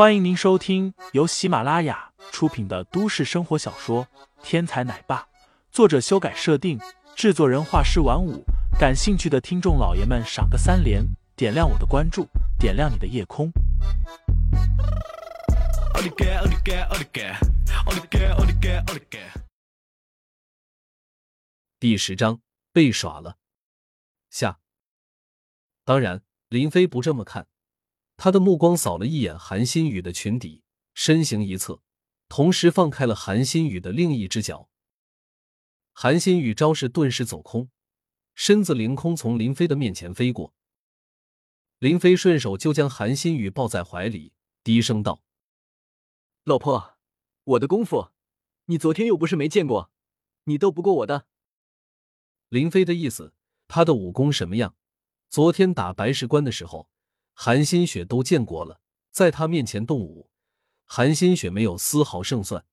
[0.00, 4.06] 欢迎您收听由喜马拉雅出品的都市生活小说
[4.42, 5.18] 《天才奶爸》，
[5.70, 6.80] 作者修改设定，
[7.14, 8.42] 制作人画师晚舞。
[8.78, 11.04] 感兴趣的听众老爷们，赏个三连，
[11.36, 12.26] 点亮我的关注，
[12.58, 13.52] 点亮你的夜空。
[21.78, 22.40] 第十章
[22.72, 23.36] 被耍了。
[24.30, 24.60] 下，
[25.84, 27.49] 当然，林飞不这么看。
[28.22, 30.62] 他的目光扫了一眼韩新宇的裙底，
[30.92, 31.80] 身形一侧，
[32.28, 34.68] 同时放开了韩新宇的另一只脚。
[35.94, 37.70] 韩新宇招式顿时走空，
[38.34, 40.52] 身子凌空从林飞的面前飞过。
[41.78, 45.22] 林飞顺手就将韩新宇抱在怀里，低声道
[46.44, 46.98] ：“老婆，
[47.44, 48.10] 我的功夫，
[48.66, 49.90] 你昨天又不是没见过，
[50.44, 51.26] 你斗不过我的。”
[52.50, 53.32] 林飞的意思，
[53.66, 54.76] 他的武功什么样？
[55.30, 56.89] 昨天打白石关的时候。
[57.42, 60.28] 韩新雪都见过了，在他面前动武，
[60.84, 62.66] 韩新雪没有丝毫胜算。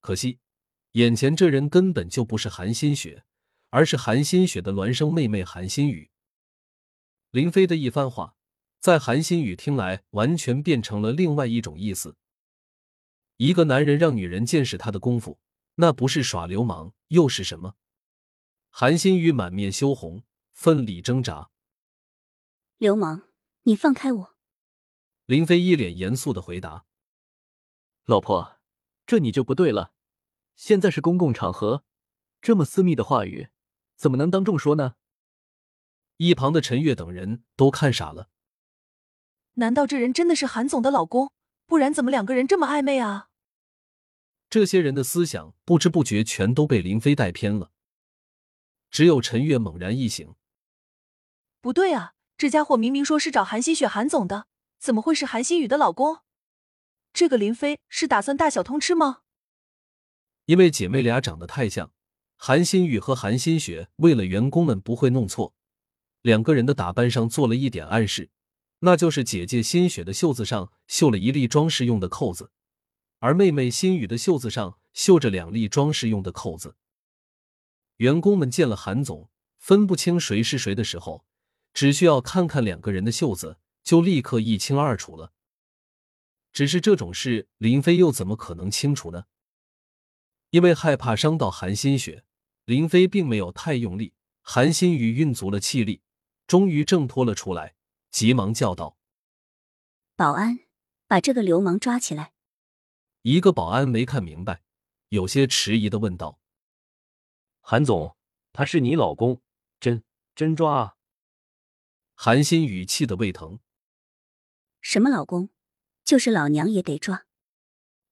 [0.00, 0.38] 可惜，
[0.92, 3.24] 眼前这人根本就不是韩新雪，
[3.68, 6.10] 而是韩新雪的孪生妹妹韩新雨。
[7.30, 8.36] 林飞的一番话，
[8.80, 12.16] 在韩新雨听来，完全变成了另外一种意思。
[13.36, 15.38] 一个男人让女人见识他的功夫，
[15.74, 17.74] 那不是耍流氓又是什么？
[18.70, 20.22] 韩新雨满面羞红，
[20.54, 21.50] 奋力挣扎，
[22.78, 23.24] 流氓。
[23.64, 24.36] 你放开我！
[25.26, 26.84] 林飞一脸严肃的回答
[28.04, 28.58] ：“老婆，
[29.06, 29.92] 这你就不对了。
[30.56, 31.84] 现在是公共场合，
[32.40, 33.50] 这么私密的话语，
[33.94, 34.96] 怎么能当众说呢？”
[36.18, 38.30] 一旁的陈月等人都看傻了。
[39.54, 41.32] 难道这人真的是韩总的老公？
[41.66, 43.30] 不然怎么两个人这么暧昧啊？
[44.50, 47.70] 这些人的思想不知不觉全都被林飞带偏了。
[48.90, 50.34] 只有陈月猛然一醒
[51.62, 54.48] ：“不对啊！”这家伙明明说是找韩新雪韩总的，
[54.80, 56.22] 怎么会是韩新雨的老公？
[57.12, 59.20] 这个林飞是打算大小通吃吗？
[60.46, 61.92] 因为姐妹俩长得太像，
[62.36, 65.54] 韩新宇和韩新雪为了员工们不会弄错，
[66.22, 68.28] 两个人的打扮上做了一点暗示，
[68.80, 72.50] 那就是姐姐新雪的袖子上绣了一粒装饰用的扣子，
[73.20, 76.74] 而妹妹新雨的袖子上绣着两粒装饰用的扣子。
[77.98, 79.30] 员工们见了韩总，
[79.60, 81.24] 分不清谁是谁的时候。
[81.72, 85.32] 只需要看看两个人的袖子，就立刻一清二楚了。
[86.52, 89.24] 只是这种事，林飞又怎么可能清楚呢？
[90.50, 92.24] 因为害怕伤到韩新雪，
[92.66, 94.12] 林飞并没有太用力。
[94.42, 96.02] 韩新宇运足了气力，
[96.46, 97.74] 终于挣脱了出来，
[98.10, 98.98] 急忙叫道
[100.16, 100.58] ：“保安，
[101.06, 102.32] 把这个流氓抓起来！”
[103.22, 104.62] 一个保安没看明白，
[105.10, 106.40] 有些迟疑的问道
[107.62, 108.16] ：“韩总，
[108.52, 109.40] 他是你老公，
[109.78, 110.02] 真
[110.34, 110.94] 真抓啊？”
[112.24, 113.58] 韩新宇气得胃疼。
[114.80, 115.50] 什么老公，
[116.04, 117.26] 就是老娘也得抓。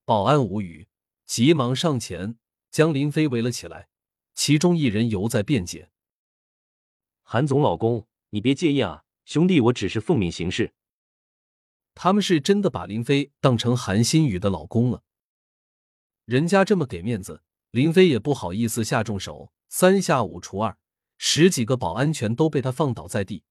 [0.04, 0.88] 保安无语，
[1.26, 2.36] 急忙上前
[2.72, 3.88] 将林飞围了起来。
[4.34, 5.92] 其中一人犹在辩解
[7.22, 10.74] ：“韩总老公，你别介意啊，兄弟，我只是奉命行事。”
[11.94, 15.04] 他们是真的把林飞当成韩新宇的老公了。
[16.24, 19.52] 人家这么给面子，林飞也不好意思下重手。
[19.68, 20.76] 三下五除二，
[21.16, 23.44] 十几个保安全都被他放倒在地。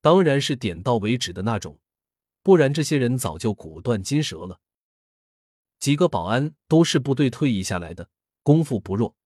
[0.00, 1.78] 当然是点到为止的那种，
[2.42, 4.60] 不然这些人早就骨断筋折了。
[5.78, 8.10] 几个保安都是部队退役下来的，
[8.42, 9.16] 功夫不弱，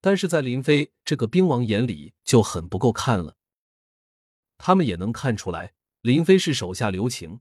[0.00, 3.36] 但是在林飞这个兵王眼里就很不够看了。
[4.56, 7.40] 他们也能看出来，林飞是手下留情，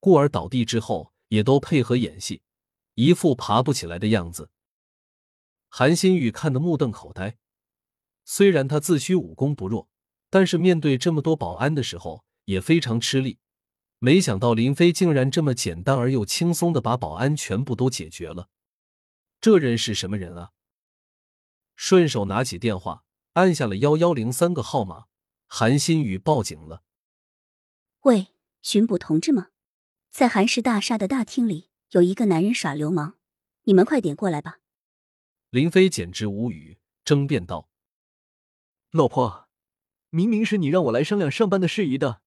[0.00, 2.42] 故而倒地之后也都配合演戏，
[2.94, 4.50] 一副爬不起来的样子。
[5.68, 7.38] 韩新宇看得目瞪口呆，
[8.24, 9.88] 虽然他自诩武功不弱。
[10.28, 13.38] 但是面对这么多保安的时候也非常吃力，
[13.98, 18.48] 没想到林飞竟然这么简单而又轻松的把保安全部都解决了。
[19.40, 20.50] 这人是什么人啊？
[21.76, 23.04] 顺手拿起电话，
[23.34, 25.06] 按下了幺幺零三个号码。
[25.48, 26.82] 韩新宇报警了。
[28.00, 28.28] 喂，
[28.62, 29.50] 巡捕同志吗？
[30.10, 33.16] 在韩氏大厦的大厅里有一个男人耍流氓，
[33.62, 34.58] 你们快点过来吧。
[35.50, 37.68] 林飞简直无语，争辩道
[38.90, 39.45] ：“老婆。”
[40.16, 42.22] 明明是你让我来商量上班的事宜的，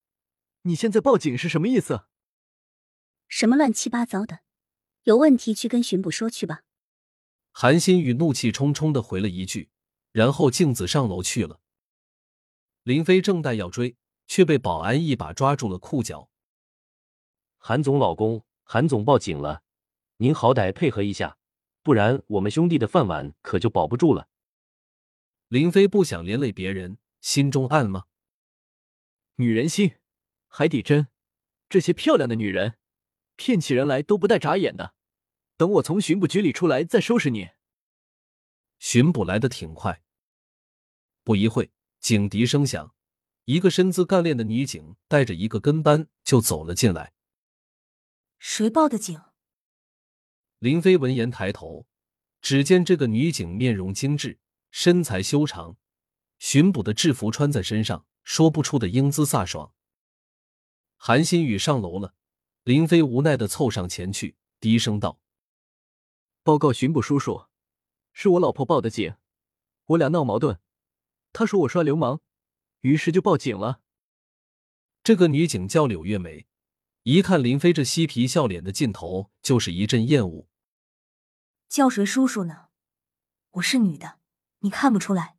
[0.61, 2.05] 你现在报警是什么意思？
[3.27, 4.41] 什么乱七八糟的！
[5.05, 6.61] 有问题去跟巡捕说去吧。
[7.51, 9.71] 韩新宇怒气冲冲的回了一句，
[10.11, 11.61] 然后径自上楼去了。
[12.83, 13.95] 林飞正待要追，
[14.27, 16.29] 却被保安一把抓住了裤脚。
[17.57, 19.63] 韩总老公，韩总报警了，
[20.17, 21.39] 您好歹配合一下，
[21.81, 24.27] 不然我们兄弟的饭碗可就保不住了。
[25.47, 26.99] 林飞不想连累别人。
[27.21, 28.05] 心中暗骂
[29.35, 29.95] ：“女人心，
[30.47, 31.07] 海底针。
[31.69, 32.77] 这些漂亮的女人，
[33.35, 34.95] 骗起人来都不带眨眼的。
[35.55, 37.49] 等我从巡捕局里出来再收拾你。
[38.79, 40.01] 巡捕来的挺快，
[41.23, 42.95] 不一会，警笛声响，
[43.45, 47.13] 一个身姿干练的女警带着一个跟班就走了进来。
[48.39, 49.21] 谁报的警？
[50.59, 51.85] 林飞闻言抬头，
[52.41, 54.39] 只见这个女警面容精致，
[54.71, 55.77] 身材修长，
[56.39, 59.73] 巡捕的制服穿在身上，说不出的英姿飒爽。
[60.97, 62.15] 韩新宇上楼了，
[62.63, 65.19] 林飞无奈的凑上前去，低声道
[66.43, 67.45] ：“报告巡捕叔叔，
[68.13, 69.15] 是我老婆报的警，
[69.85, 70.59] 我俩闹矛盾，
[71.31, 72.21] 她说我耍流氓，
[72.81, 73.81] 于是就报警了。”
[75.03, 76.47] 这个女警叫柳月梅。
[77.03, 80.47] 一看林飞这嬉皮笑脸的劲头，就是一阵厌恶。
[81.67, 82.67] 叫谁叔叔呢？
[83.51, 84.19] 我是女的，
[84.59, 85.38] 你看不出来？